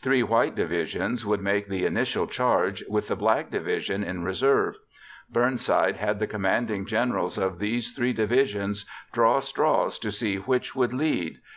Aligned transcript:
Three 0.00 0.22
white 0.22 0.54
divisions 0.54 1.26
would 1.26 1.40
make 1.42 1.66
the 1.66 1.84
initial 1.84 2.28
charge, 2.28 2.84
with 2.88 3.08
the 3.08 3.16
black 3.16 3.50
division 3.50 4.04
in 4.04 4.22
reserve. 4.22 4.76
Burnside 5.28 5.96
had 5.96 6.20
the 6.20 6.28
commanding 6.28 6.86
generals 6.86 7.36
of 7.36 7.58
these 7.58 7.90
three 7.90 8.12
divisions 8.12 8.86
draw 9.12 9.40
straws 9.40 9.98
to 9.98 10.12
see 10.12 10.36
which 10.36 10.76
would 10.76 10.92
lead. 10.92 11.40